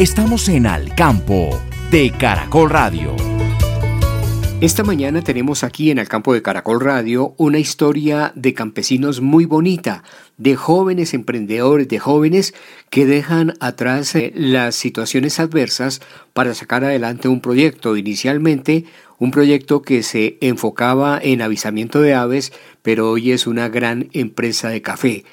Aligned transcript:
Estamos 0.00 0.48
en 0.48 0.66
Al 0.66 0.94
Campo 0.94 1.60
de 1.90 2.10
Caracol 2.10 2.70
Radio. 2.70 3.14
Esta 4.62 4.82
mañana 4.82 5.20
tenemos 5.20 5.62
aquí 5.62 5.90
en 5.90 5.98
el 5.98 6.08
campo 6.08 6.32
de 6.32 6.40
Caracol 6.40 6.80
Radio 6.80 7.34
una 7.36 7.58
historia 7.58 8.32
de 8.34 8.54
campesinos 8.54 9.20
muy 9.20 9.44
bonita, 9.44 10.02
de 10.38 10.56
jóvenes 10.56 11.12
emprendedores, 11.12 11.86
de 11.86 11.98
jóvenes 11.98 12.54
que 12.88 13.04
dejan 13.04 13.58
atrás 13.60 14.14
eh, 14.14 14.32
las 14.34 14.74
situaciones 14.74 15.38
adversas 15.38 16.00
para 16.32 16.54
sacar 16.54 16.82
adelante 16.82 17.28
un 17.28 17.42
proyecto. 17.42 17.94
Inicialmente 17.94 18.86
un 19.18 19.30
proyecto 19.30 19.82
que 19.82 20.02
se 20.02 20.38
enfocaba 20.40 21.20
en 21.22 21.42
avisamiento 21.42 22.00
de 22.00 22.14
aves, 22.14 22.54
pero 22.80 23.10
hoy 23.10 23.32
es 23.32 23.46
una 23.46 23.68
gran 23.68 24.08
empresa 24.14 24.70
de 24.70 24.80
café. 24.80 25.24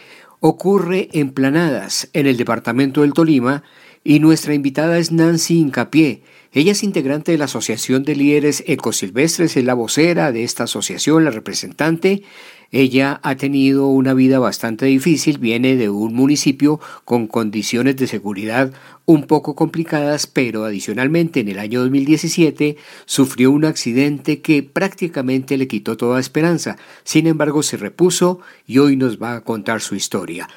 Ocurre 0.42 1.08
en 1.14 1.32
Planadas, 1.32 2.10
en 2.12 2.28
el 2.28 2.36
departamento 2.36 3.04
del 3.04 3.14
Tolima, 3.14 3.64
y 4.04 4.20
nuestra 4.20 4.54
invitada 4.54 4.98
es 4.98 5.12
Nancy 5.12 5.60
Incapié. 5.60 6.22
Ella 6.54 6.72
es 6.72 6.84
integrante 6.84 7.32
de 7.32 7.38
la 7.38 7.46
Asociación 7.46 8.04
de 8.04 8.16
Líderes 8.16 8.64
Ecosilvestres, 8.66 9.58
es 9.58 9.64
la 9.64 9.74
vocera 9.74 10.32
de 10.32 10.44
esta 10.44 10.64
asociación, 10.64 11.26
la 11.26 11.32
representante. 11.32 12.24
Ella 12.72 13.20
ha 13.24 13.36
tenido 13.36 13.88
una 13.88 14.14
vida 14.14 14.40
bastante 14.40 14.86
difícil, 14.86 15.38
viene 15.38 15.76
de 15.76 15.90
un 15.90 16.14
municipio 16.14 16.80
con 17.06 17.28
condiciones 17.28 17.96
de 17.98 18.08
seguridad 18.08 18.74
un 19.06 19.24
poco 19.24 19.56
complicadas, 19.56 20.28
pero 20.28 20.66
adicionalmente 20.66 21.40
en 21.40 21.48
el 21.48 21.60
año 21.60 21.82
2017 21.82 22.76
sufrió 23.06 23.52
un 23.52 23.64
accidente 23.64 24.42
que 24.42 24.64
prácticamente 24.64 25.58
le 25.58 25.68
quitó 25.68 25.96
toda 25.96 26.20
esperanza. 26.20 26.78
Sin 27.04 27.28
embargo, 27.28 27.64
se 27.64 27.78
repuso 27.78 28.40
y 28.66 28.80
hoy 28.80 28.98
nos 28.98 29.22
va 29.22 29.36
a 29.36 29.42
contar 29.42 29.82
su 29.82 29.96
historia. 29.96 30.50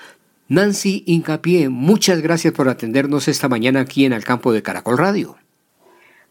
Nancy 0.50 1.04
Incapié, 1.06 1.68
muchas 1.68 2.22
gracias 2.22 2.52
por 2.52 2.68
atendernos 2.68 3.28
esta 3.28 3.48
mañana 3.48 3.78
aquí 3.78 4.04
en 4.04 4.12
el 4.12 4.24
campo 4.24 4.52
de 4.52 4.64
Caracol 4.64 4.98
Radio. 4.98 5.36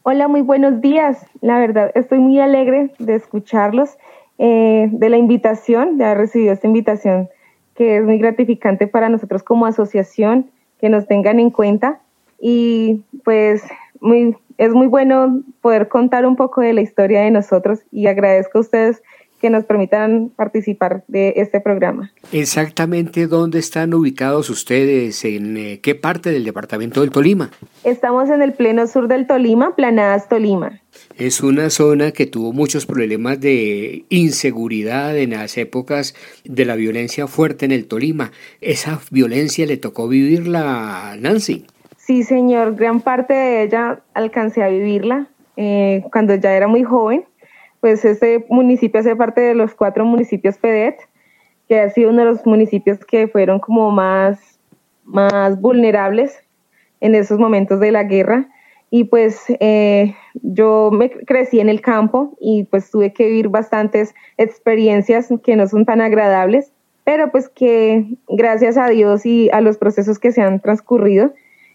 Hola, 0.03 0.27
muy 0.27 0.41
buenos 0.41 0.81
días. 0.81 1.25
La 1.39 1.57
verdad, 1.57 1.89
estoy 1.95 2.19
muy 2.19 2.37
alegre 2.37 2.91
de 2.99 3.15
escucharlos, 3.15 3.91
eh, 4.37 4.89
de 4.91 5.09
la 5.09 5.15
invitación, 5.15 5.97
de 5.97 6.03
haber 6.03 6.17
recibido 6.17 6.51
esta 6.51 6.67
invitación, 6.67 7.29
que 7.75 7.95
es 7.95 8.03
muy 8.03 8.17
gratificante 8.17 8.87
para 8.87 9.07
nosotros 9.07 9.41
como 9.41 9.65
asociación, 9.65 10.51
que 10.81 10.89
nos 10.89 11.07
tengan 11.07 11.39
en 11.39 11.49
cuenta. 11.49 12.01
Y 12.41 13.05
pues 13.23 13.63
muy, 14.01 14.35
es 14.57 14.73
muy 14.73 14.87
bueno 14.87 15.43
poder 15.61 15.87
contar 15.87 16.25
un 16.25 16.35
poco 16.35 16.59
de 16.59 16.73
la 16.73 16.81
historia 16.81 17.21
de 17.21 17.31
nosotros 17.31 17.79
y 17.89 18.07
agradezco 18.07 18.57
a 18.57 18.61
ustedes 18.61 19.01
que 19.39 19.49
nos 19.49 19.65
permitan 19.65 20.31
participar 20.35 21.03
de 21.07 21.33
este 21.37 21.61
programa. 21.61 22.11
Exactamente 22.31 23.27
dónde 23.27 23.59
están 23.59 23.93
ubicados 23.93 24.49
ustedes, 24.49 25.23
en 25.25 25.57
eh, 25.57 25.79
qué 25.81 25.95
parte 25.95 26.31
del 26.31 26.43
departamento 26.43 27.01
del 27.01 27.11
Tolima. 27.11 27.49
Estamos 27.83 28.29
en 28.29 28.41
el 28.41 28.53
pleno 28.53 28.85
sur 28.87 29.07
del 29.07 29.27
Tolima, 29.27 29.75
Planadas 29.75 30.27
Tolima. 30.27 30.81
Es 31.17 31.41
una 31.41 31.69
zona 31.69 32.11
que 32.11 32.25
tuvo 32.25 32.53
muchos 32.53 32.85
problemas 32.85 33.39
de 33.39 34.05
inseguridad 34.09 35.17
en 35.17 35.31
las 35.31 35.57
épocas 35.57 36.15
de 36.43 36.65
la 36.65 36.75
violencia 36.75 37.27
fuerte 37.27 37.65
en 37.65 37.71
el 37.71 37.87
Tolima. 37.87 38.31
¿Esa 38.61 38.99
violencia 39.11 39.65
le 39.65 39.77
tocó 39.77 40.07
vivirla 40.07 41.11
a 41.11 41.15
Nancy? 41.17 41.65
Sí, 41.97 42.23
señor, 42.23 42.75
gran 42.75 43.01
parte 43.01 43.33
de 43.33 43.63
ella 43.63 44.01
alcancé 44.13 44.63
a 44.63 44.69
vivirla 44.69 45.27
eh, 45.55 46.03
cuando 46.11 46.35
ya 46.35 46.55
era 46.55 46.67
muy 46.67 46.83
joven 46.83 47.23
pues 47.79 48.03
este 48.05 48.45
municipio 48.49 48.99
hace 48.99 49.15
parte 49.15 49.41
de 49.41 49.55
los 49.55 49.73
cuatro 49.73 50.05
municipios 50.05 50.57
PEDET, 50.57 50.99
que 51.67 51.79
ha 51.79 51.89
sido 51.89 52.09
uno 52.09 52.23
de 52.23 52.31
los 52.31 52.45
municipios 52.45 53.05
que 53.05 53.27
fueron 53.27 53.59
como 53.59 53.91
más, 53.91 54.59
más 55.05 55.59
vulnerables 55.61 56.39
en 56.99 57.15
esos 57.15 57.39
momentos 57.39 57.79
de 57.79 57.91
la 57.91 58.03
guerra. 58.03 58.49
Y 58.91 59.03
pues 59.03 59.43
eh, 59.59 60.15
yo 60.33 60.89
me 60.91 61.11
crecí 61.11 61.59
en 61.59 61.69
el 61.69 61.79
campo 61.79 62.35
y 62.39 62.63
pues 62.63 62.89
tuve 62.89 63.13
que 63.13 63.27
vivir 63.27 63.49
bastantes 63.49 64.15
experiencias 64.37 65.29
que 65.43 65.55
no 65.55 65.67
son 65.67 65.85
tan 65.85 66.01
agradables, 66.01 66.71
pero 67.03 67.31
pues 67.31 67.49
que 67.49 68.05
gracias 68.27 68.77
a 68.77 68.89
Dios 68.89 69.25
y 69.27 69.49
a 69.51 69.61
los 69.61 69.77
procesos 69.77 70.17
que 70.17 70.31
se 70.31 70.41
han 70.41 70.59
transcurrido, 70.59 71.33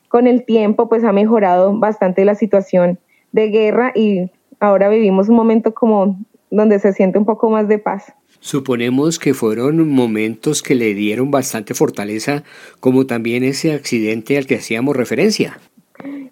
con 0.09 0.27
el 0.27 0.45
tiempo 0.45 0.89
pues 0.89 1.05
ha 1.05 1.13
mejorado 1.13 1.79
bastante 1.79 2.25
la 2.25 2.35
situación 2.35 2.99
de 3.31 3.49
guerra 3.49 3.93
y 3.95 4.31
ahora 4.61 4.89
vivimos 4.89 5.29
un 5.29 5.37
momento 5.37 5.75
como 5.75 6.19
donde 6.51 6.79
se 6.79 6.93
siente 6.93 7.19
un 7.19 7.25
poco 7.25 7.51
más 7.51 7.69
de 7.69 7.79
paz. 7.79 8.13
Suponemos 8.41 9.19
que 9.19 9.35
fueron 9.35 9.89
momentos 9.89 10.63
que 10.63 10.75
le 10.75 10.95
dieron 10.95 11.31
bastante 11.31 11.75
fortaleza, 11.75 12.45
como 12.81 13.07
también 13.07 13.43
ese 13.43 13.73
accidente 13.73 14.37
al 14.37 14.47
que 14.47 14.57
hacíamos 14.57 14.97
referencia. 14.97 15.59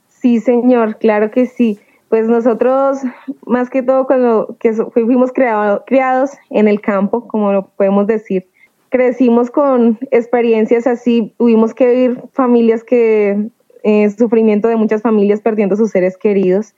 Sí, 0.08 0.40
señor, 0.40 0.98
claro 0.98 1.30
que 1.30 1.46
sí. 1.46 1.78
Pues 2.08 2.28
nosotros, 2.28 2.98
más 3.46 3.70
que 3.70 3.82
todo, 3.82 4.06
cuando 4.06 4.56
que 4.60 4.74
fuimos 4.74 5.32
criados 5.32 6.30
en 6.50 6.68
el 6.68 6.82
campo, 6.82 7.26
como 7.26 7.52
lo 7.52 7.68
podemos 7.68 8.06
decir, 8.06 8.46
crecimos 8.90 9.50
con 9.50 9.98
experiencias 10.10 10.86
así, 10.86 11.32
tuvimos 11.38 11.72
que 11.72 11.86
vivir 11.86 12.22
familias 12.34 12.84
que, 12.84 13.48
eh, 13.84 14.10
sufrimiento 14.10 14.68
de 14.68 14.76
muchas 14.76 15.00
familias 15.00 15.40
perdiendo 15.40 15.76
sus 15.76 15.90
seres 15.90 16.18
queridos 16.18 16.74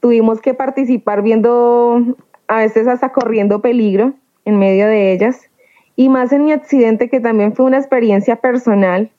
tuvimos 0.00 0.40
que 0.40 0.54
participar 0.54 1.22
viendo, 1.22 2.16
a 2.48 2.58
veces 2.58 2.86
hasta 2.86 3.12
corriendo 3.12 3.60
peligro 3.60 4.14
en 4.44 4.58
medio 4.58 4.86
de 4.86 5.12
ellas, 5.12 5.50
y 5.96 6.08
más 6.08 6.32
en 6.32 6.44
mi 6.44 6.52
accidente 6.52 7.08
que 7.08 7.20
también 7.20 7.54
fue 7.54 7.66
una 7.66 7.78
experiencia 7.78 8.36
personal 8.36 9.10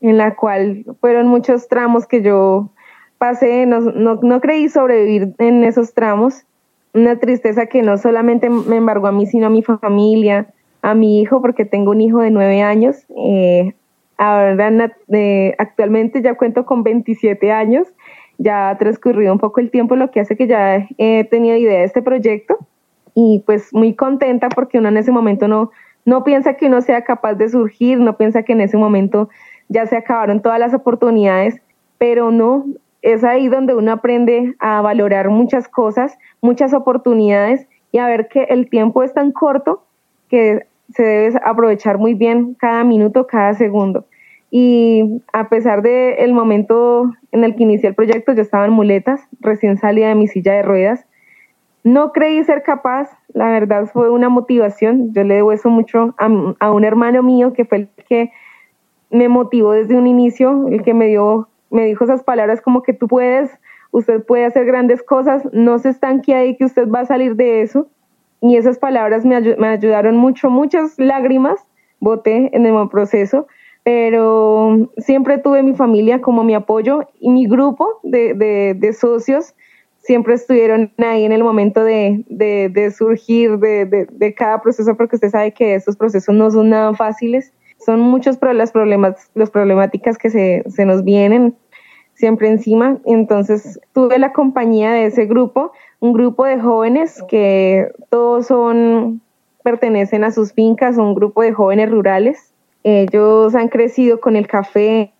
en 0.00 0.16
la 0.16 0.34
cual 0.34 0.84
fueron 1.00 1.28
muchos 1.28 1.68
tramos 1.68 2.06
que 2.06 2.22
yo 2.22 2.70
pasé, 3.18 3.66
no, 3.66 3.80
no, 3.80 4.40
creí 4.40 4.68
sobrevivir 4.68 5.34
en 5.38 5.62
esos 5.62 5.92
tramos, 5.92 6.44
una 6.94 7.18
tristeza 7.18 7.66
que 7.66 7.82
no 7.82 7.98
solamente 7.98 8.48
me 8.48 8.76
embargó 8.76 9.06
a 9.08 9.12
mí, 9.12 9.26
sino 9.26 9.46
a 9.46 9.50
mi 9.50 9.62
familia, 9.62 10.48
a 10.82 10.94
mi 10.94 11.20
hijo, 11.20 11.42
porque 11.42 11.66
tengo 11.66 11.90
un 11.90 12.00
hijo 12.00 12.20
de 12.20 12.30
nueve 12.30 12.62
años, 12.62 13.04
eh, 13.16 13.74
ahora 14.16 14.92
eh, 15.12 15.54
actualmente 15.58 16.22
ya 16.22 16.34
cuento 16.34 16.64
con 16.64 16.82
27 16.82 17.52
años 17.52 17.86
ya 18.40 18.70
ha 18.70 18.78
transcurrido 18.78 19.32
un 19.34 19.38
poco 19.38 19.60
el 19.60 19.70
tiempo, 19.70 19.96
lo 19.96 20.10
que 20.10 20.20
hace 20.20 20.34
que 20.34 20.46
ya 20.46 20.88
he 20.96 21.24
tenido 21.24 21.56
idea 21.56 21.80
de 21.80 21.84
este 21.84 22.00
proyecto 22.00 22.56
y 23.14 23.42
pues 23.44 23.68
muy 23.72 23.94
contenta 23.94 24.48
porque 24.48 24.78
uno 24.78 24.88
en 24.88 24.96
ese 24.96 25.12
momento 25.12 25.46
no, 25.46 25.70
no 26.06 26.24
piensa 26.24 26.54
que 26.54 26.66
uno 26.66 26.80
sea 26.80 27.04
capaz 27.04 27.34
de 27.34 27.50
surgir, 27.50 28.00
no 28.00 28.16
piensa 28.16 28.42
que 28.42 28.52
en 28.52 28.62
ese 28.62 28.78
momento 28.78 29.28
ya 29.68 29.84
se 29.86 29.98
acabaron 29.98 30.40
todas 30.40 30.58
las 30.58 30.72
oportunidades, 30.72 31.60
pero 31.98 32.30
no, 32.30 32.64
es 33.02 33.24
ahí 33.24 33.48
donde 33.48 33.74
uno 33.74 33.92
aprende 33.92 34.54
a 34.58 34.80
valorar 34.80 35.28
muchas 35.28 35.68
cosas, 35.68 36.16
muchas 36.40 36.72
oportunidades 36.72 37.66
y 37.92 37.98
a 37.98 38.06
ver 38.06 38.28
que 38.28 38.44
el 38.44 38.70
tiempo 38.70 39.02
es 39.02 39.12
tan 39.12 39.32
corto 39.32 39.84
que 40.30 40.66
se 40.94 41.02
debe 41.02 41.40
aprovechar 41.44 41.98
muy 41.98 42.14
bien 42.14 42.54
cada 42.54 42.84
minuto, 42.84 43.26
cada 43.26 43.52
segundo. 43.52 44.06
Y 44.50 45.22
a 45.32 45.48
pesar 45.48 45.82
del 45.82 46.14
el 46.18 46.32
momento 46.32 47.10
en 47.30 47.44
el 47.44 47.54
que 47.54 47.62
inicié 47.62 47.90
el 47.90 47.94
proyecto, 47.94 48.32
yo 48.32 48.42
estaba 48.42 48.66
en 48.66 48.72
muletas, 48.72 49.20
recién 49.40 49.78
salida 49.78 50.08
de 50.08 50.16
mi 50.16 50.26
silla 50.26 50.54
de 50.54 50.62
ruedas. 50.62 51.06
No 51.84 52.12
creí 52.12 52.42
ser 52.44 52.62
capaz, 52.62 53.08
la 53.32 53.50
verdad 53.50 53.86
fue 53.86 54.10
una 54.10 54.28
motivación. 54.28 55.14
Yo 55.14 55.24
le 55.24 55.36
debo 55.36 55.52
eso 55.52 55.70
mucho 55.70 56.14
a, 56.18 56.70
un 56.70 56.84
hermano 56.84 57.22
mío 57.22 57.52
que 57.52 57.64
fue 57.64 57.78
el 57.78 57.88
que 58.08 58.32
me 59.10 59.28
motivó 59.28 59.72
desde 59.72 59.96
un 59.96 60.06
inicio, 60.06 60.66
el 60.68 60.82
que 60.82 60.94
me 60.94 61.06
dio, 61.06 61.48
me 61.70 61.84
dijo 61.84 62.04
esas 62.04 62.22
palabras 62.22 62.60
como 62.60 62.82
que 62.82 62.92
tú 62.92 63.08
puedes, 63.08 63.50
usted 63.92 64.22
puede 64.24 64.44
hacer 64.44 64.66
grandes 64.66 65.02
cosas, 65.02 65.42
no 65.52 65.78
se 65.78 65.90
estanque 65.90 66.34
ahí 66.34 66.56
que 66.56 66.64
usted 66.64 66.88
va 66.88 67.00
a 67.00 67.06
salir 67.06 67.36
de 67.36 67.62
eso. 67.62 67.88
Y 68.42 68.56
esas 68.56 68.78
palabras 68.78 69.24
me, 69.24 69.40
me 69.40 69.68
ayudaron 69.68 70.16
mucho, 70.16 70.50
muchas 70.50 70.98
lágrimas 70.98 71.66
boté 72.00 72.54
en 72.56 72.66
el 72.66 72.88
proceso, 72.88 73.46
pero 73.82 74.90
siempre 74.98 75.38
tuve 75.38 75.62
mi 75.62 75.74
familia 75.74 76.20
como 76.20 76.44
mi 76.44 76.54
apoyo 76.54 77.08
y 77.18 77.30
mi 77.30 77.46
grupo 77.46 78.00
de, 78.02 78.34
de, 78.34 78.92
socios 78.92 79.54
siempre 79.98 80.34
estuvieron 80.34 80.92
ahí 80.98 81.24
en 81.24 81.32
el 81.32 81.42
momento 81.42 81.82
de, 81.82 82.24
de 82.28 82.90
surgir 82.90 83.58
de, 83.58 84.34
cada 84.36 84.60
proceso, 84.60 84.96
porque 84.96 85.16
usted 85.16 85.30
sabe 85.30 85.52
que 85.52 85.74
estos 85.74 85.96
procesos 85.96 86.34
no 86.34 86.50
son 86.50 86.70
nada 86.70 86.94
fáciles, 86.94 87.52
son 87.84 88.00
muchos 88.00 88.38
las, 88.42 88.72
problemas, 88.72 89.30
las 89.34 89.50
problemáticas 89.50 90.18
que 90.18 90.30
se, 90.30 90.62
se 90.68 90.84
nos 90.84 91.02
vienen 91.04 91.56
siempre 92.20 92.48
encima. 92.48 92.98
Entonces 93.06 93.80
tuve 93.92 94.18
la 94.18 94.32
compañía 94.32 94.92
de 94.92 95.06
ese 95.06 95.26
grupo, 95.26 95.72
un 95.98 96.12
grupo 96.12 96.44
de 96.44 96.60
jóvenes 96.60 97.22
que 97.28 97.90
todos 98.10 98.46
son, 98.46 99.22
pertenecen 99.64 100.24
a 100.24 100.30
sus 100.30 100.52
fincas, 100.52 100.98
un 100.98 101.14
grupo 101.14 101.42
de 101.42 101.52
jóvenes 101.52 101.90
rurales. 101.90 102.49
Ellos 102.82 103.54
han 103.54 103.68
crecido 103.68 104.20
con 104.20 104.36
el 104.36 104.46
café, 104.46 105.12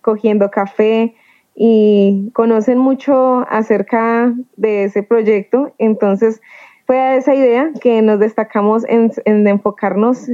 cogiendo 0.00 0.50
café, 0.50 1.14
y 1.54 2.30
conocen 2.32 2.78
mucho 2.78 3.46
acerca 3.48 4.34
de 4.56 4.84
ese 4.84 5.02
proyecto. 5.02 5.74
Entonces 5.78 6.40
fue 6.86 6.98
a 6.98 7.16
esa 7.16 7.34
idea 7.34 7.70
que 7.80 8.02
nos 8.02 8.18
destacamos 8.20 8.84
en, 8.88 9.12
enfocarnos 9.24 10.26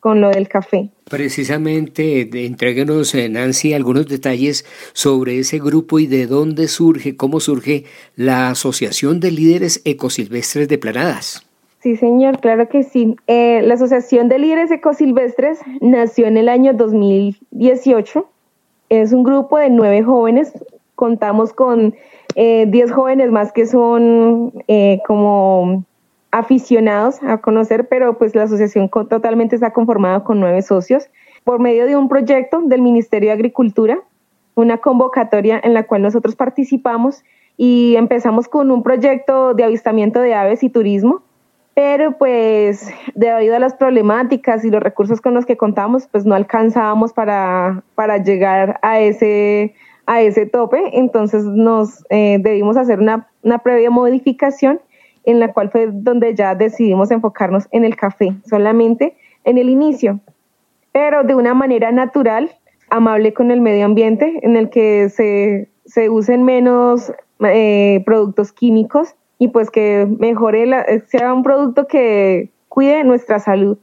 con 0.00 0.20
lo 0.20 0.30
del 0.30 0.48
café. 0.48 0.90
Precisamente, 1.08 2.28
entréguenos, 2.46 3.14
eh, 3.14 3.28
Nancy, 3.28 3.72
algunos 3.72 4.08
detalles 4.08 4.64
sobre 4.94 5.38
ese 5.38 5.58
grupo 5.58 6.00
y 6.00 6.06
de 6.06 6.26
dónde 6.26 6.66
surge, 6.66 7.16
cómo 7.16 7.38
surge 7.38 7.84
la 8.16 8.48
Asociación 8.48 9.20
de 9.20 9.30
Líderes 9.30 9.80
Ecosilvestres 9.84 10.66
de 10.66 10.78
Planadas. 10.78 11.51
Sí, 11.82 11.96
señor, 11.96 12.38
claro 12.38 12.68
que 12.68 12.84
sí. 12.84 13.16
Eh, 13.26 13.60
la 13.62 13.74
Asociación 13.74 14.28
de 14.28 14.38
Líderes 14.38 14.70
Ecosilvestres 14.70 15.58
nació 15.80 16.26
en 16.26 16.36
el 16.36 16.48
año 16.48 16.74
2018 16.74 18.28
es 18.88 19.12
un 19.12 19.24
grupo 19.24 19.56
de 19.58 19.70
nueve 19.70 20.02
jóvenes, 20.02 20.52
contamos 20.96 21.52
con 21.54 21.94
eh, 22.36 22.66
diez 22.68 22.92
jóvenes 22.92 23.32
más 23.32 23.50
que 23.50 23.66
son 23.66 24.52
eh, 24.68 25.00
como 25.06 25.84
aficionados 26.30 27.20
a 27.22 27.38
conocer, 27.38 27.88
pero 27.88 28.16
pues 28.18 28.34
la 28.34 28.42
asociación 28.44 28.88
totalmente 28.90 29.56
está 29.56 29.72
conformada 29.72 30.22
con 30.22 30.38
nueve 30.38 30.62
socios. 30.62 31.08
Por 31.42 31.58
medio 31.58 31.86
de 31.86 31.96
un 31.96 32.08
proyecto 32.08 32.60
del 32.60 32.82
Ministerio 32.82 33.30
de 33.30 33.34
Agricultura, 33.34 33.98
una 34.54 34.78
convocatoria 34.78 35.58
en 35.64 35.74
la 35.74 35.84
cual 35.84 36.02
nosotros 36.02 36.36
participamos 36.36 37.24
y 37.56 37.96
empezamos 37.96 38.46
con 38.46 38.70
un 38.70 38.82
proyecto 38.82 39.54
de 39.54 39.64
avistamiento 39.64 40.20
de 40.20 40.34
aves 40.34 40.62
y 40.62 40.68
turismo 40.68 41.22
pero 41.74 42.18
pues 42.18 42.92
debido 43.14 43.56
a 43.56 43.58
las 43.58 43.74
problemáticas 43.74 44.64
y 44.64 44.70
los 44.70 44.82
recursos 44.82 45.20
con 45.20 45.34
los 45.34 45.46
que 45.46 45.56
contamos, 45.56 46.06
pues 46.06 46.26
no 46.26 46.34
alcanzábamos 46.34 47.12
para, 47.12 47.82
para 47.94 48.18
llegar 48.18 48.78
a 48.82 49.00
ese, 49.00 49.74
a 50.06 50.20
ese 50.20 50.46
tope, 50.46 50.98
entonces 50.98 51.44
nos 51.44 52.04
eh, 52.10 52.38
debimos 52.40 52.76
hacer 52.76 53.00
una, 53.00 53.28
una 53.42 53.58
previa 53.58 53.90
modificación 53.90 54.80
en 55.24 55.40
la 55.40 55.52
cual 55.52 55.70
fue 55.70 55.88
donde 55.90 56.34
ya 56.34 56.54
decidimos 56.54 57.10
enfocarnos 57.10 57.68
en 57.70 57.84
el 57.84 57.96
café, 57.96 58.34
solamente 58.44 59.16
en 59.44 59.56
el 59.56 59.70
inicio, 59.70 60.20
pero 60.92 61.24
de 61.24 61.34
una 61.34 61.54
manera 61.54 61.90
natural, 61.90 62.50
amable 62.90 63.32
con 63.32 63.50
el 63.50 63.62
medio 63.62 63.86
ambiente, 63.86 64.40
en 64.42 64.56
el 64.56 64.68
que 64.68 65.08
se, 65.08 65.70
se 65.86 66.10
usen 66.10 66.44
menos 66.44 67.12
eh, 67.40 68.02
productos 68.04 68.52
químicos 68.52 69.14
y 69.42 69.48
pues 69.48 69.72
que 69.72 70.06
mejore, 70.20 70.66
la, 70.66 70.86
sea 71.08 71.34
un 71.34 71.42
producto 71.42 71.88
que 71.88 72.50
cuide 72.68 73.02
nuestra 73.02 73.40
salud. 73.40 73.76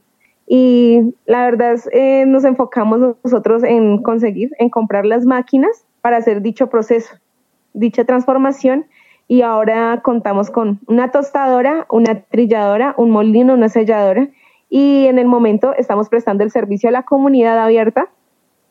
Y 0.46 1.14
la 1.26 1.44
verdad 1.44 1.76
eh, 1.92 2.24
nos 2.26 2.46
enfocamos 2.46 3.14
nosotros 3.22 3.62
en 3.62 4.02
conseguir, 4.02 4.52
en 4.58 4.70
comprar 4.70 5.04
las 5.04 5.26
máquinas 5.26 5.84
para 6.00 6.16
hacer 6.16 6.40
dicho 6.40 6.70
proceso, 6.70 7.14
dicha 7.74 8.06
transformación. 8.06 8.86
Y 9.28 9.42
ahora 9.42 10.00
contamos 10.02 10.48
con 10.48 10.80
una 10.86 11.10
tostadora, 11.10 11.84
una 11.90 12.22
trilladora, 12.22 12.94
un 12.96 13.10
molino, 13.10 13.52
una 13.52 13.68
selladora. 13.68 14.30
Y 14.70 15.08
en 15.08 15.18
el 15.18 15.26
momento 15.26 15.74
estamos 15.76 16.08
prestando 16.08 16.42
el 16.42 16.50
servicio 16.50 16.88
a 16.88 16.92
la 16.92 17.02
comunidad 17.02 17.58
abierta 17.58 18.08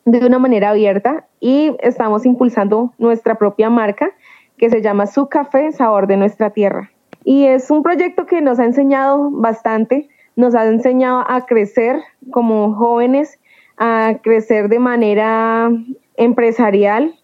de 0.06 0.26
una 0.26 0.40
manera 0.40 0.70
abierta 0.70 1.28
y 1.38 1.76
estamos 1.78 2.26
impulsando 2.26 2.92
nuestra 2.98 3.36
propia 3.36 3.70
marca 3.70 4.10
que 4.60 4.68
se 4.68 4.82
llama 4.82 5.06
Su 5.06 5.30
Café, 5.30 5.72
Sabor 5.72 6.06
de 6.06 6.18
Nuestra 6.18 6.50
Tierra. 6.50 6.90
Y 7.24 7.46
es 7.46 7.70
un 7.70 7.82
proyecto 7.82 8.26
que 8.26 8.42
nos 8.42 8.60
ha 8.60 8.66
enseñado 8.66 9.30
bastante, 9.30 10.10
nos 10.36 10.54
ha 10.54 10.66
enseñado 10.66 11.24
a 11.26 11.46
crecer 11.46 11.96
como 12.30 12.74
jóvenes, 12.74 13.40
a 13.78 14.18
crecer 14.22 14.68
de 14.68 14.78
manera 14.78 15.70
empresarial. 16.18 17.14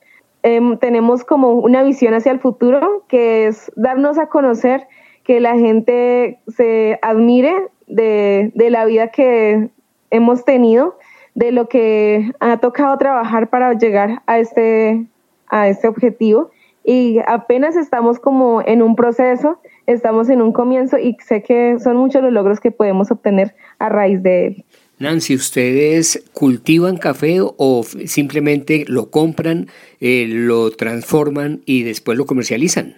Em, 0.42 0.78
tenemos 0.78 1.24
como 1.24 1.52
una 1.52 1.82
visión 1.82 2.14
hacia 2.14 2.32
el 2.32 2.40
futuro, 2.40 3.04
que 3.06 3.48
es 3.48 3.70
darnos 3.76 4.18
a 4.18 4.28
conocer, 4.28 4.88
que 5.22 5.38
la 5.38 5.56
gente 5.56 6.38
se 6.48 6.98
admire 7.02 7.54
de, 7.86 8.50
de 8.54 8.70
la 8.70 8.86
vida 8.86 9.08
que 9.08 9.68
hemos 10.10 10.42
tenido, 10.46 10.96
de 11.34 11.52
lo 11.52 11.68
que 11.68 12.32
ha 12.40 12.56
tocado 12.56 12.96
trabajar 12.96 13.50
para 13.50 13.74
llegar 13.74 14.22
a 14.24 14.38
este, 14.38 15.04
a 15.48 15.68
este 15.68 15.86
objetivo 15.86 16.50
y 16.86 17.18
apenas 17.26 17.74
estamos 17.74 18.20
como 18.20 18.62
en 18.64 18.80
un 18.80 18.94
proceso, 18.94 19.58
estamos 19.86 20.28
en 20.28 20.40
un 20.40 20.52
comienzo 20.52 20.98
y 20.98 21.16
sé 21.18 21.42
que 21.42 21.78
son 21.80 21.96
muchos 21.96 22.22
los 22.22 22.32
logros 22.32 22.60
que 22.60 22.70
podemos 22.70 23.10
obtener 23.10 23.56
a 23.80 23.88
raíz 23.88 24.22
de 24.22 24.46
él. 24.46 24.64
Nancy, 25.00 25.34
¿ustedes 25.34 26.24
cultivan 26.32 26.96
café 26.96 27.40
o 27.40 27.82
simplemente 27.82 28.84
lo 28.86 29.10
compran, 29.10 29.66
eh, 30.00 30.26
lo 30.28 30.70
transforman 30.70 31.60
y 31.66 31.82
después 31.82 32.16
lo 32.16 32.24
comercializan? 32.24 32.94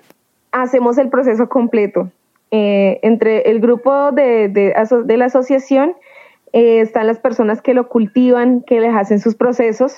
Hacemos 0.52 0.98
el 0.98 1.08
proceso 1.08 1.48
completo. 1.48 2.10
Eh, 2.50 3.00
entre 3.02 3.50
el 3.50 3.58
grupo 3.58 4.12
de, 4.12 4.48
de, 4.48 4.74
de 5.04 5.16
la 5.16 5.24
asociación 5.24 5.94
eh, 6.52 6.80
están 6.80 7.06
las 7.06 7.18
personas 7.18 7.62
que 7.62 7.72
lo 7.72 7.88
cultivan, 7.88 8.62
que 8.62 8.80
les 8.80 8.94
hacen 8.94 9.18
sus 9.18 9.34
procesos 9.34 9.94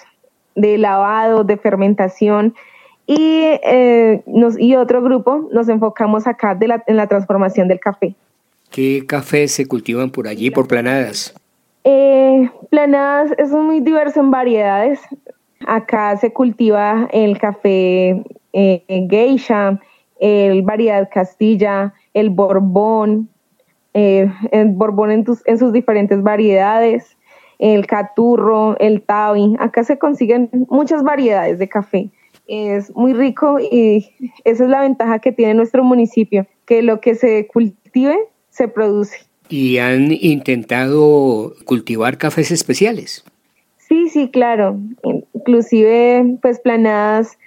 de 0.55 0.79
lavado, 0.79 1.43
de 1.43 1.57
fermentación, 1.57 2.55
y, 3.11 3.59
eh, 3.65 4.23
nos, 4.27 4.57
y 4.57 4.77
otro 4.77 5.03
grupo 5.03 5.49
nos 5.53 5.69
enfocamos 5.69 6.29
acá 6.29 6.55
de 6.55 6.69
la, 6.69 6.85
en 6.87 6.97
la 6.97 7.09
transformación 7.09 7.67
del 7.67 7.81
café. 7.81 8.15
¿Qué 8.71 9.05
cafés 9.05 9.51
se 9.51 9.67
cultivan 9.67 10.11
por 10.11 10.29
allí, 10.29 10.53
por 10.53 10.69
planadas? 10.69 11.35
Eh, 11.83 12.49
planadas 12.71 13.33
es 13.37 13.51
muy 13.51 13.81
diverso 13.81 14.21
en 14.21 14.31
variedades. 14.31 15.01
Acá 15.67 16.17
se 16.19 16.33
cultiva 16.33 17.09
el 17.11 17.37
café 17.39 18.23
eh, 18.53 19.07
geisha, 19.11 19.81
el 20.21 20.63
variedad 20.63 21.09
castilla, 21.13 21.93
el 22.15 22.31
borbón, 22.31 23.29
el 23.93 24.31
borbón 24.69 25.11
en, 25.11 25.25
en 25.47 25.59
sus 25.59 25.73
diferentes 25.73 26.23
variedades, 26.23 27.17
el 27.59 27.89
caturro, 27.89 28.79
el 28.79 29.03
tabi. 29.03 29.57
Acá 29.59 29.83
se 29.83 29.99
consiguen 29.99 30.49
muchas 30.69 31.03
variedades 31.03 31.59
de 31.59 31.69
café 31.69 32.09
es 32.51 32.95
muy 32.97 33.13
rico 33.15 33.59
y 33.61 34.11
esa 34.45 34.65
es 34.65 34.71
la 34.71 34.81
ventaja 34.81 35.21
que 35.21 35.31
tiene 35.31 35.55
nuestro 35.55 35.85
municipio, 35.85 36.47
que 36.67 36.83
lo 36.83 37.01
que 37.01 37.15
se 37.15 37.47
cultive 37.47 38.19
se 38.49 38.67
produce. 38.67 39.19
¿Y 39.49 39.79
han 39.79 40.11
intentado 40.11 41.55
cultivar 41.65 42.19
cafés 42.19 42.51
especiales? 42.51 43.25
Sí, 43.79 44.09
sí, 44.09 44.31
claro. 44.31 44.79
Inclusive, 45.33 46.39
pues 46.43 46.61
planadas 46.61 47.39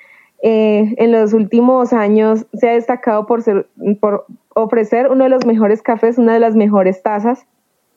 eh, 0.41 0.93
en 0.97 1.11
los 1.11 1.33
últimos 1.33 1.93
años 1.93 2.45
se 2.53 2.69
ha 2.69 2.73
destacado 2.73 3.25
por, 3.25 3.41
ser, 3.41 3.67
por 3.99 4.25
ofrecer 4.53 5.09
uno 5.09 5.25
de 5.25 5.29
los 5.29 5.45
mejores 5.45 5.81
cafés, 5.81 6.17
una 6.17 6.33
de 6.33 6.39
las 6.39 6.55
mejores 6.55 7.03
tazas. 7.03 7.45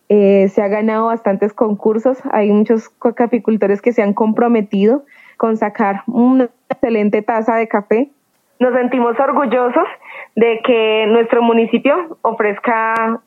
Eh, 0.08 0.48
se 0.54 0.62
ha 0.62 0.68
ganado 0.68 1.06
bastantes 1.06 1.52
concursos, 1.52 2.18
hay 2.30 2.52
muchos 2.52 2.88
caficultores 3.16 3.82
que 3.82 3.92
se 3.92 4.02
han 4.02 4.14
comprometido 4.14 5.04
con 5.36 5.56
sacar 5.56 6.02
una 6.06 6.48
excelente 6.68 7.22
taza 7.22 7.56
de 7.56 7.68
café. 7.68 8.10
Nos 8.58 8.74
sentimos 8.74 9.18
orgullosos 9.18 9.88
de 10.34 10.60
que 10.64 11.06
nuestro 11.08 11.42
municipio 11.42 12.18
ofrezca, 12.22 13.20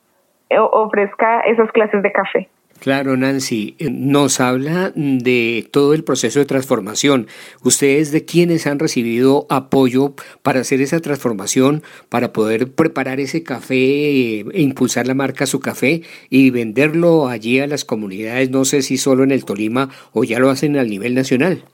ofrezca 0.50 1.42
esas 1.42 1.72
clases 1.72 2.02
de 2.02 2.12
café. 2.12 2.50
Claro, 2.80 3.18
Nancy, 3.18 3.76
eh, 3.78 3.90
nos 3.92 4.40
habla 4.40 4.94
de 4.96 5.68
todo 5.70 5.94
el 5.94 6.06
proceso 6.06 6.40
de 6.40 6.46
transformación. 6.46 7.28
¿Ustedes 7.62 8.12
de 8.12 8.24
quiénes 8.24 8.68
han 8.68 8.80
recibido 8.80 9.46
apoyo 9.50 10.14
para 10.44 10.62
hacer 10.62 10.80
esa 10.82 11.02
transformación, 11.02 11.84
para 12.08 12.32
poder 12.32 12.72
preparar 12.72 13.20
ese 13.20 13.44
café 13.44 13.76
eh, 13.76 14.46
e 14.54 14.62
impulsar 14.62 15.08
la 15.08 15.14
marca 15.14 15.46
Su 15.46 15.60
Café 15.60 16.04
y 16.30 16.52
venderlo 16.52 17.28
allí 17.28 17.60
a 17.60 17.68
las 17.68 17.84
comunidades? 17.84 18.50
No 18.50 18.64
sé 18.64 18.82
si 18.82 18.96
solo 18.96 19.26
en 19.26 19.32
el 19.32 19.44
Tolima 19.44 19.90
o 20.14 20.24
ya 20.24 20.40
lo 20.40 20.50
hacen 20.50 20.78
al 20.78 20.90
nivel 20.90 21.16
nacional. 21.16 21.66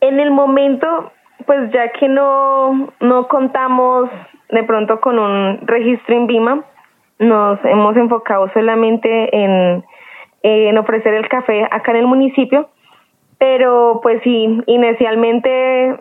En 0.00 0.20
el 0.20 0.30
momento, 0.30 1.12
pues 1.46 1.70
ya 1.72 1.90
que 1.92 2.08
no, 2.08 2.92
no 3.00 3.28
contamos 3.28 4.10
de 4.50 4.62
pronto 4.64 5.00
con 5.00 5.18
un 5.18 5.66
registro 5.66 6.14
en 6.14 6.26
Vima, 6.26 6.64
nos 7.18 7.58
hemos 7.64 7.96
enfocado 7.96 8.50
solamente 8.52 9.36
en 9.36 9.84
en 10.46 10.78
ofrecer 10.78 11.14
el 11.14 11.28
café 11.28 11.66
acá 11.70 11.90
en 11.90 11.98
el 11.98 12.06
municipio, 12.06 12.68
pero 13.38 14.00
pues 14.02 14.22
sí, 14.22 14.62
inicialmente 14.66 15.96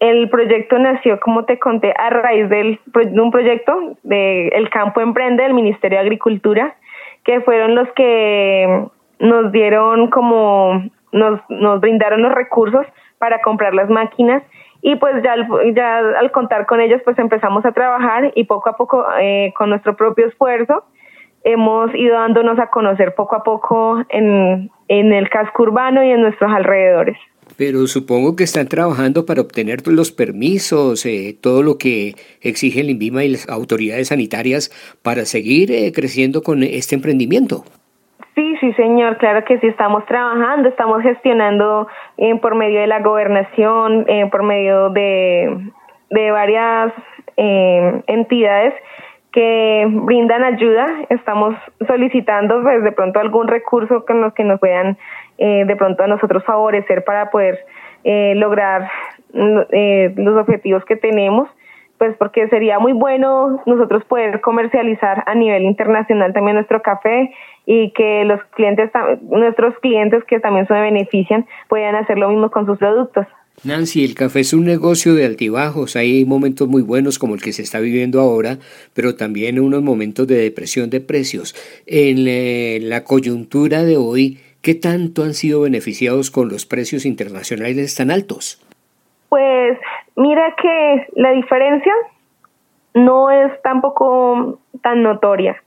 el 0.00 0.28
proyecto 0.28 0.78
nació, 0.78 1.18
como 1.18 1.46
te 1.46 1.58
conté, 1.58 1.94
a 1.96 2.10
raíz 2.10 2.48
del, 2.50 2.78
de 2.84 3.20
un 3.20 3.30
proyecto 3.30 3.96
de 4.02 4.48
El 4.48 4.68
Campo 4.68 5.00
Emprende 5.00 5.42
del 5.44 5.54
Ministerio 5.54 5.98
de 5.98 6.04
Agricultura, 6.04 6.76
que 7.24 7.40
fueron 7.40 7.74
los 7.74 7.88
que 7.92 8.86
nos 9.18 9.50
dieron 9.50 10.10
como, 10.10 10.84
nos, 11.12 11.40
nos 11.48 11.80
brindaron 11.80 12.20
los 12.20 12.34
recursos 12.34 12.86
para 13.18 13.40
comprar 13.40 13.74
las 13.74 13.88
máquinas 13.88 14.42
y 14.82 14.96
pues 14.96 15.22
ya, 15.22 15.34
ya 15.74 15.98
al 16.18 16.30
contar 16.30 16.66
con 16.66 16.80
ellos 16.80 17.00
pues 17.04 17.18
empezamos 17.18 17.64
a 17.64 17.72
trabajar 17.72 18.32
y 18.34 18.44
poco 18.44 18.68
a 18.68 18.76
poco 18.76 19.04
eh, 19.20 19.52
con 19.56 19.70
nuestro 19.70 19.96
propio 19.96 20.26
esfuerzo 20.26 20.84
hemos 21.46 21.94
ido 21.94 22.14
dándonos 22.14 22.58
a 22.58 22.70
conocer 22.70 23.14
poco 23.14 23.36
a 23.36 23.44
poco 23.44 24.04
en, 24.08 24.68
el 24.88 25.30
casco 25.30 25.62
urbano 25.62 26.04
y 26.04 26.10
en 26.10 26.22
nuestros 26.22 26.50
alrededores. 26.52 27.16
Pero 27.56 27.86
supongo 27.86 28.34
que 28.34 28.42
están 28.42 28.66
trabajando 28.66 29.24
para 29.24 29.40
obtener 29.40 29.86
los 29.86 30.10
permisos, 30.10 31.06
eh, 31.06 31.38
todo 31.40 31.62
lo 31.62 31.78
que 31.78 32.16
exige 32.40 32.80
el 32.80 32.90
INVIMA 32.90 33.24
y 33.24 33.28
las 33.28 33.48
autoridades 33.48 34.08
sanitarias 34.08 34.70
para 35.02 35.24
seguir 35.24 35.70
eh, 35.70 35.92
creciendo 35.94 36.42
con 36.42 36.64
este 36.64 36.96
emprendimiento. 36.96 37.64
Sí, 38.60 38.72
señor, 38.74 39.18
claro 39.18 39.44
que 39.44 39.58
sí, 39.58 39.66
estamos 39.66 40.04
trabajando, 40.06 40.68
estamos 40.68 41.02
gestionando 41.02 41.88
eh, 42.16 42.38
por 42.40 42.54
medio 42.54 42.80
de 42.80 42.86
la 42.86 43.00
gobernación, 43.00 44.06
por 44.30 44.42
medio 44.42 44.90
de, 44.90 45.70
de 46.10 46.30
varias 46.30 46.92
entidades 47.36 48.74
que 49.36 49.86
brindan 49.90 50.42
ayuda. 50.44 50.86
Estamos 51.10 51.54
solicitando 51.86 52.62
pues, 52.62 52.82
de 52.82 52.92
pronto 52.92 53.20
algún 53.20 53.48
recurso 53.48 54.06
con 54.06 54.22
los 54.22 54.32
que 54.32 54.44
nos 54.44 54.58
puedan 54.58 54.96
eh, 55.36 55.66
de 55.66 55.76
pronto 55.76 56.02
a 56.02 56.06
nosotros 56.06 56.42
favorecer 56.44 57.04
para 57.04 57.30
poder 57.30 57.58
eh, 58.04 58.32
lograr 58.36 58.88
eh, 59.34 60.14
los 60.16 60.38
objetivos 60.38 60.82
que 60.86 60.96
tenemos 60.96 61.50
pues 61.98 62.16
porque 62.18 62.48
sería 62.48 62.78
muy 62.78 62.92
bueno 62.92 63.62
nosotros 63.66 64.04
poder 64.04 64.40
comercializar 64.40 65.24
a 65.26 65.34
nivel 65.34 65.62
internacional 65.62 66.32
también 66.32 66.56
nuestro 66.56 66.82
café 66.82 67.32
y 67.64 67.90
que 67.92 68.24
los 68.24 68.42
clientes, 68.54 68.90
nuestros 69.22 69.74
clientes 69.80 70.22
que 70.24 70.40
también 70.40 70.66
se 70.66 70.74
benefician 70.74 71.46
puedan 71.68 71.94
hacer 71.96 72.18
lo 72.18 72.28
mismo 72.28 72.50
con 72.50 72.66
sus 72.66 72.78
productos. 72.78 73.26
Nancy, 73.64 74.04
el 74.04 74.14
café 74.14 74.40
es 74.40 74.52
un 74.52 74.64
negocio 74.64 75.14
de 75.14 75.24
altibajos. 75.24 75.96
Hay 75.96 76.24
momentos 76.24 76.68
muy 76.68 76.82
buenos 76.82 77.18
como 77.18 77.34
el 77.34 77.42
que 77.42 77.52
se 77.52 77.62
está 77.62 77.80
viviendo 77.80 78.20
ahora, 78.20 78.58
pero 78.92 79.16
también 79.16 79.58
unos 79.58 79.82
momentos 79.82 80.26
de 80.26 80.36
depresión 80.36 80.90
de 80.90 81.00
precios. 81.00 81.54
En 81.86 82.26
eh, 82.28 82.78
la 82.82 83.04
coyuntura 83.04 83.82
de 83.84 83.96
hoy, 83.96 84.40
¿qué 84.60 84.74
tanto 84.74 85.24
han 85.24 85.32
sido 85.32 85.62
beneficiados 85.62 86.30
con 86.30 86.50
los 86.50 86.66
precios 86.66 87.06
internacionales 87.06 87.94
tan 87.94 88.10
altos? 88.10 88.60
Pues 89.30 89.78
mira 90.16 90.54
que 90.60 91.06
la 91.14 91.30
diferencia 91.30 91.92
no 92.94 93.30
es 93.30 93.60
tampoco 93.62 94.58
tan 94.82 95.02
notoria, 95.02 95.62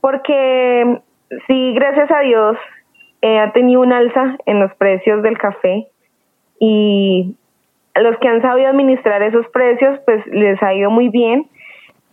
porque 0.00 1.00
sí, 1.46 1.72
gracias 1.74 2.10
a 2.10 2.20
Dios, 2.20 2.56
eh, 3.22 3.38
ha 3.38 3.52
tenido 3.52 3.80
un 3.80 3.92
alza 3.92 4.36
en 4.46 4.60
los 4.60 4.74
precios 4.74 5.22
del 5.22 5.36
café 5.36 5.88
y 6.58 7.36
los 7.94 8.16
que 8.18 8.28
han 8.28 8.42
sabido 8.42 8.68
administrar 8.68 9.22
esos 9.22 9.46
precios, 9.48 9.98
pues 10.04 10.24
les 10.26 10.62
ha 10.62 10.74
ido 10.74 10.90
muy 10.90 11.08
bien, 11.08 11.48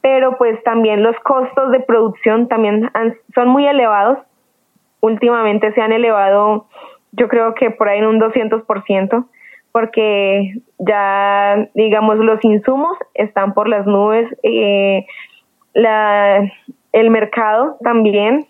pero 0.01 0.38
pues 0.38 0.62
también 0.63 1.03
los 1.03 1.15
costos 1.19 1.71
de 1.71 1.79
producción 1.81 2.47
también 2.47 2.89
son 3.36 3.50
muy 3.50 3.67
elevados. 3.67 4.19
Últimamente 5.01 5.71
se 5.74 5.81
han 5.81 5.91
elevado, 5.91 6.67
yo 7.12 7.27
creo 7.27 7.53
que 7.53 7.71
por 7.71 7.89
ahí 7.89 8.00
en 8.00 8.07
un 8.07 8.19
200%, 8.19 9.25
porque 9.71 10.53
ya, 10.79 11.69
digamos, 11.74 12.17
los 12.17 12.43
insumos 12.43 12.97
están 13.13 13.53
por 13.53 13.67
las 13.67 13.86
nubes, 13.86 14.27
eh, 14.43 15.05
la, 15.74 16.51
el 16.91 17.09
mercado 17.09 17.77
también 17.83 18.47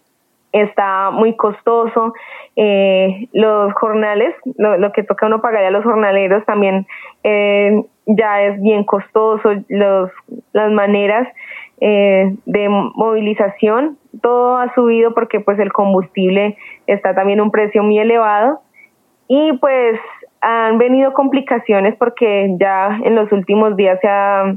está 0.52 1.12
muy 1.12 1.36
costoso. 1.36 2.14
Eh, 2.56 3.28
los 3.34 3.74
jornales, 3.74 4.34
lo, 4.58 4.92
que 4.92 5.04
toca 5.04 5.28
uno 5.28 5.42
pagar 5.42 5.64
a 5.66 5.72
los 5.72 5.84
jornaleros 5.84 6.46
también 6.46 6.88
eh, 7.24 7.84
ya 8.06 8.44
es 8.44 8.62
bien 8.62 8.84
costoso. 8.84 9.50
Los, 9.68 10.12
las 10.54 10.72
maneras 10.72 11.28
eh, 11.80 12.36
de 12.46 12.70
movilización, 12.70 13.98
todo 14.22 14.58
ha 14.58 14.74
subido 14.74 15.14
porque 15.14 15.40
pues 15.40 15.60
el 15.60 15.72
combustible 15.72 16.58
está 16.88 17.14
también 17.14 17.42
un 17.42 17.52
precio 17.52 17.84
muy 17.84 18.00
elevado. 18.00 18.62
Y 19.28 19.54
pues 19.58 20.00
han 20.42 20.78
venido 20.78 21.14
complicaciones 21.14 21.96
porque 21.98 22.56
ya 22.60 23.00
en 23.04 23.16
los 23.16 23.32
últimos 23.32 23.76
días 23.76 24.00
se 24.02 24.08
ha 24.08 24.56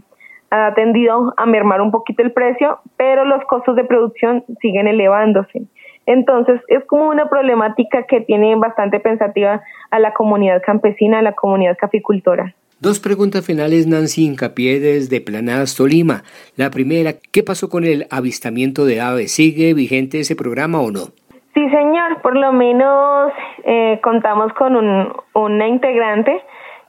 ha 0.51 0.75
tendido 0.75 1.33
a 1.37 1.47
mermar 1.47 1.81
un 1.81 1.91
poquito 1.91 2.23
el 2.23 2.33
precio, 2.33 2.81
pero 2.97 3.25
los 3.25 3.45
costos 3.45 3.77
de 3.77 3.85
producción 3.85 4.45
siguen 4.61 4.89
elevándose. 4.89 5.63
Entonces, 6.07 6.61
es 6.69 6.85
como 6.87 7.09
una 7.09 7.29
problemática 7.29 8.05
que 8.05 8.21
tiene 8.21 8.57
bastante 8.57 8.99
pensativa 8.99 9.63
a 9.91 9.99
la 10.01 10.13
comunidad 10.13 10.61
campesina, 10.65 11.21
a 11.21 11.23
la 11.23 11.33
comunidad 11.33 11.77
caficultora. 11.79 12.55
Dos 12.81 12.99
preguntas 12.99 13.45
finales, 13.45 13.87
Nancy 13.87 14.25
Incapié 14.25 14.81
desde 14.81 15.21
Planadas, 15.21 15.77
Tolima. 15.77 16.25
La 16.57 16.71
primera, 16.71 17.13
¿qué 17.31 17.43
pasó 17.43 17.69
con 17.69 17.85
el 17.85 18.07
avistamiento 18.11 18.87
de 18.87 19.01
aves? 19.01 19.33
¿Sigue 19.33 19.75
vigente 19.75 20.21
ese 20.21 20.35
programa 20.35 20.81
o 20.81 20.91
no? 20.91 21.09
Sí, 21.61 21.69
señor, 21.69 22.23
por 22.23 22.39
lo 22.39 22.55
menos 22.55 23.33
eh, 23.65 24.01
contamos 24.03 24.51
con 24.55 24.77
un, 24.77 25.13
una 25.35 25.69
integrante 25.69 26.43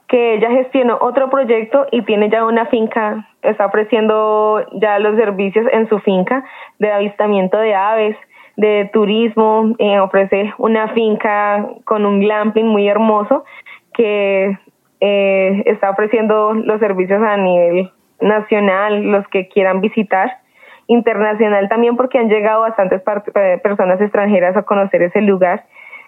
que 0.08 0.36
ella 0.36 0.48
gestionó 0.50 0.96
otro 0.98 1.28
proyecto 1.28 1.86
y 1.90 2.00
tiene 2.00 2.30
ya 2.30 2.42
una 2.46 2.64
finca, 2.64 3.28
está 3.42 3.66
ofreciendo 3.66 4.64
ya 4.72 4.98
los 4.98 5.16
servicios 5.16 5.66
en 5.72 5.90
su 5.90 5.98
finca 5.98 6.42
de 6.78 6.90
avistamiento 6.90 7.58
de 7.58 7.74
aves, 7.74 8.16
de 8.56 8.88
turismo, 8.94 9.74
eh, 9.78 10.00
ofrece 10.00 10.54
una 10.56 10.88
finca 10.94 11.68
con 11.84 12.06
un 12.06 12.20
glamping 12.20 12.66
muy 12.66 12.88
hermoso 12.88 13.44
que 13.92 14.58
eh, 15.00 15.62
está 15.66 15.90
ofreciendo 15.90 16.54
los 16.54 16.80
servicios 16.80 17.22
a 17.22 17.36
nivel 17.36 17.90
nacional, 18.22 19.02
los 19.02 19.28
que 19.28 19.48
quieran 19.48 19.82
visitar, 19.82 20.38
internacional 20.86 21.68
también 21.68 21.96
porque 21.96 22.18
han 22.18 22.28
llegado 22.28 22.62
bastantes 22.62 23.02
eh, 23.34 23.60
personas 23.62 24.00
extranjeras 24.00 24.56
a 24.56 24.62
conocer 24.62 25.02
ese 25.02 25.20
lugar. 25.20 25.64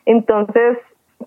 Entonces, 0.06 0.78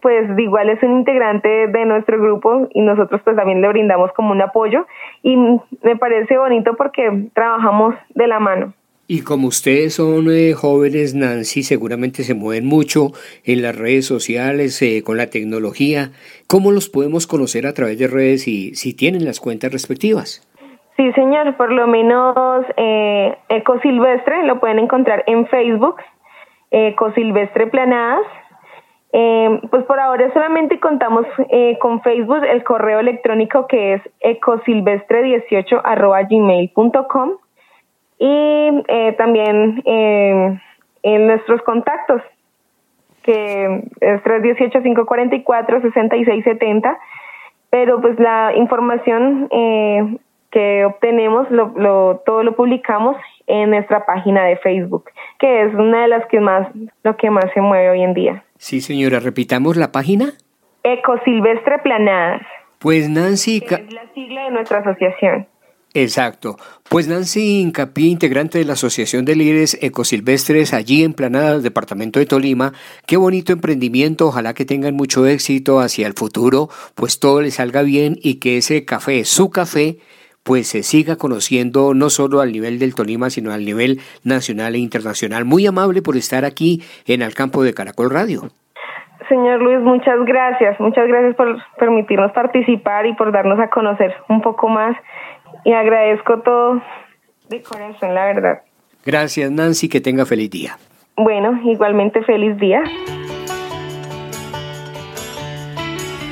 pues 0.02 0.28
igual 0.38 0.70
es 0.70 0.82
un 0.84 1.00
integrante 1.00 1.68
de 1.68 1.86
nuestro 1.86 2.20
grupo 2.22 2.68
y 2.74 2.82
nosotros 2.82 3.22
pues 3.24 3.36
también 3.36 3.62
le 3.62 3.68
brindamos 3.70 4.12
como 4.14 4.32
un 4.32 4.42
apoyo 4.42 4.86
y 5.24 5.36
me 5.36 5.96
parece 5.98 6.38
bonito 6.38 6.76
porque 6.76 7.30
trabajamos 7.34 7.96
de 8.14 8.28
la 8.28 8.40
mano. 8.40 8.74
Y 9.10 9.22
como 9.22 9.48
ustedes 9.48 9.94
son 9.94 10.30
eh, 10.30 10.52
jóvenes, 10.52 11.16
Nancy, 11.16 11.64
seguramente 11.64 12.26
se 12.26 12.34
mueven 12.34 12.66
mucho 12.66 13.14
en 13.46 13.62
las 13.62 13.74
redes 13.74 14.06
sociales, 14.06 14.82
eh, 14.82 15.02
con 15.02 15.16
la 15.16 15.28
tecnología. 15.28 16.12
¿Cómo 16.48 16.74
los 16.74 16.90
podemos 16.90 17.26
conocer 17.26 17.68
a 17.68 17.74
través 17.74 17.98
de 17.98 18.08
redes 18.08 18.50
y 18.50 18.76
si 18.76 18.94
tienen 18.94 19.24
las 19.24 19.40
cuentas 19.40 19.72
respectivas? 19.72 20.46
Sí, 20.98 21.12
señor, 21.14 21.56
por 21.56 21.72
lo 21.72 21.88
menos 21.88 22.66
eh, 22.76 23.38
Ecosilvestre 23.50 24.44
lo 24.44 24.60
pueden 24.60 24.80
encontrar 24.80 25.24
en 25.28 25.48
Facebook, 25.48 26.02
Ecosilvestre 26.72 27.68
Planadas. 27.68 28.26
Eh, 29.14 29.62
pues 29.70 29.86
por 29.86 30.00
ahora 30.00 30.34
solamente 30.34 30.82
contamos 30.82 31.26
con 31.80 32.02
Facebook, 32.02 32.44
el 32.44 32.64
correo 32.64 33.00
electrónico 33.00 33.68
que 33.68 33.94
es 33.94 34.02
ecosilvestre18 34.22 36.28
gmail.com 36.30 37.38
y 38.20 38.84
eh, 38.88 39.14
también 39.18 39.82
eh, 39.86 40.60
en 41.04 41.28
nuestros 41.28 41.62
contactos, 41.62 42.24
que 43.24 43.84
es 44.02 44.22
318-544-6670, 44.24 46.98
pero 47.70 48.02
pues 48.02 48.20
la 48.20 48.54
información 48.56 49.48
eh, 49.52 50.18
que 50.58 50.86
obtenemos, 50.86 51.46
lo, 51.52 52.24
todo 52.26 52.42
lo 52.42 52.56
publicamos 52.56 53.16
en 53.46 53.70
nuestra 53.70 54.08
página 54.08 54.44
de 54.46 54.58
Facebook, 54.58 55.12
que 55.38 55.62
es 55.62 55.74
una 55.76 56.02
de 56.02 56.08
las 56.08 56.26
que 56.30 56.40
más, 56.40 56.68
lo 57.04 57.16
que 57.16 57.30
más 57.30 57.46
se 57.54 57.62
mueve 57.62 57.92
hoy 57.92 58.02
en 58.02 58.16
día. 58.16 58.44
Sí, 58.58 58.82
señora, 58.82 59.20
repitamos 59.20 59.78
la 59.78 59.92
página. 59.92 60.34
Ecosilvestre 60.82 61.78
Planadas. 61.84 62.42
Pues 62.80 63.08
Nancy... 63.08 63.64
Es 63.70 63.94
la 63.94 64.12
sigla 64.16 64.46
de 64.46 64.52
nuestra 64.52 64.80
asociación. 64.80 65.46
Exacto. 65.94 66.58
Pues 66.90 67.08
Nancy 67.08 67.62
Incapié, 67.62 68.08
integrante 68.08 68.58
de 68.58 68.66
la 68.66 68.74
Asociación 68.74 69.26
de 69.26 69.36
Líderes 69.36 69.78
Ecosilvestres 69.80 70.74
allí 70.74 71.04
en 71.04 71.14
Planada, 71.14 71.60
departamento 71.60 72.18
de 72.18 72.26
Tolima, 72.26 72.74
qué 73.06 73.16
bonito 73.16 73.54
emprendimiento, 73.54 74.26
ojalá 74.26 74.56
que 74.56 74.66
tengan 74.66 74.96
mucho 74.96 75.28
éxito 75.28 75.80
hacia 75.82 76.08
el 76.08 76.14
futuro, 76.14 76.70
pues 76.96 77.20
todo 77.20 77.42
les 77.42 77.56
salga 77.56 77.84
bien 77.84 78.18
y 78.24 78.36
que 78.36 78.58
ese 78.58 78.86
café, 78.86 79.24
su 79.24 79.52
café, 79.52 80.00
pues 80.48 80.70
se 80.70 80.82
siga 80.82 81.18
conociendo 81.18 81.94
no 81.94 82.10
solo 82.10 82.40
al 82.40 82.54
nivel 82.54 82.80
del 82.80 82.96
Tolima, 82.96 83.30
sino 83.30 83.52
al 83.52 83.66
nivel 83.66 84.00
nacional 84.24 84.76
e 84.76 84.78
internacional. 84.78 85.44
Muy 85.44 85.68
amable 85.68 86.02
por 86.02 86.16
estar 86.16 86.46
aquí 86.46 86.82
en 87.06 87.22
el 87.22 87.34
campo 87.34 87.64
de 87.64 87.74
Caracol 87.74 88.10
Radio. 88.10 88.44
Señor 89.28 89.62
Luis, 89.62 89.82
muchas 89.82 90.24
gracias. 90.26 90.80
Muchas 90.80 91.06
gracias 91.06 91.36
por 91.36 91.58
permitirnos 91.78 92.32
participar 92.32 93.06
y 93.06 93.14
por 93.16 93.34
darnos 93.34 93.60
a 93.60 93.70
conocer 93.70 94.14
un 94.30 94.42
poco 94.42 94.70
más 94.70 94.96
y 95.66 95.74
agradezco 95.74 96.40
todo 96.40 96.82
de 97.50 97.62
corazón, 97.62 98.16
la 98.16 98.26
verdad. 98.28 98.62
Gracias, 99.06 99.52
Nancy, 99.52 99.90
que 99.90 100.00
tenga 100.00 100.26
feliz 100.26 100.50
día. 100.50 100.78
Bueno, 101.18 101.60
igualmente 101.66 102.24
feliz 102.24 102.58
día. 102.58 102.84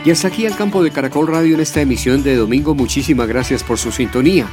Y 0.05 0.12
hasta 0.12 0.27
aquí 0.27 0.45
al 0.45 0.55
campo 0.55 0.83
de 0.83 0.91
Caracol 0.91 1.25
Radio 1.25 1.55
en 1.55 1.62
esta 1.62 1.81
emisión 1.81 2.21
de 2.21 2.35
domingo. 2.35 2.75
Muchísimas 2.75 3.27
gracias 3.27 3.63
por 3.63 3.79
su 3.79 3.91
sintonía. 3.91 4.47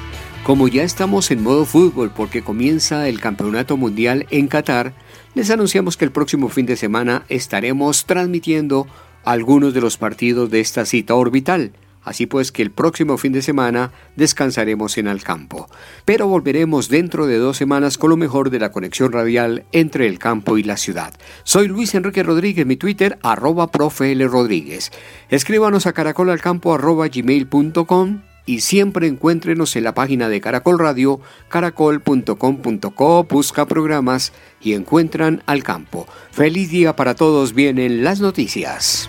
Como 0.45 0.67
ya 0.67 0.83
estamos 0.83 1.31
en 1.31 1.43
modo 1.43 1.67
fútbol 1.67 2.11
porque 2.11 2.41
comienza 2.41 3.07
el 3.07 3.21
Campeonato 3.21 3.77
Mundial 3.77 4.27
en 4.31 4.49
Qatar, 4.49 4.95
les 5.35 5.51
anunciamos 5.51 5.99
que 5.99 6.07
el 6.07 6.11
próximo 6.11 6.49
fin 6.49 6.65
de 6.65 6.77
semana 6.77 7.27
estaremos 7.29 8.07
transmitiendo 8.07 8.87
algunos 9.25 9.75
de 9.75 9.83
los 9.83 9.99
partidos 9.99 10.51
de 10.51 10.61
esta 10.61 10.87
cita 10.87 11.15
orbital. 11.17 11.73
Así 12.05 12.27
pues 12.27 12.53
que 12.53 12.63
el 12.63 12.71
próximo 12.71 13.17
fin 13.17 13.33
de 13.33 13.43
semana 13.43 13.93
descansaremos 14.17 14.99
en 14.99 15.07
el 15.07 15.23
campo. 15.23 15.69
Pero 16.05 16.27
volveremos 16.27 16.89
dentro 16.89 17.27
de 17.27 17.39
dos 17.39 17.57
semanas 17.57 17.99
con 17.99 18.11
lo 18.11 18.17
mejor 18.17 18.51
de 18.51 18.59
la 18.59 18.73
conexión 18.73 19.13
radial 19.13 19.65
entre 19.73 20.07
el 20.07 20.19
campo 20.19 20.59
y 20.59 20.63
la 20.63 20.77
ciudad. 20.77 21.15
Soy 21.45 21.69
Luis 21.69 21.95
Enrique 21.95 22.23
Rodríguez, 22.23 22.67
mi 22.67 22.77
Twitter, 22.77 23.19
arroba 23.23 23.71
profe 23.71 24.15
Rodríguez. 24.15 24.91
Escríbanos 25.29 25.87
a 25.87 25.93
caracolalcampo 25.93 26.77
y 28.45 28.61
siempre 28.61 29.07
encuéntrenos 29.07 29.77
en 29.77 29.85
la 29.85 29.95
página 29.95 30.29
de 30.29 30.41
Caracol 30.41 30.79
Radio, 30.79 31.21
caracol.com.co, 31.49 33.25
busca 33.25 33.67
programas 33.67 34.33
y 34.61 34.75
encuentran 34.75 35.43
al 35.47 35.63
campo. 35.63 36.07
Feliz 36.31 36.71
día 36.71 36.97
para 36.97 37.15
todos, 37.15 37.55
vienen 37.55 38.03
las 38.03 38.21
noticias. 38.21 39.09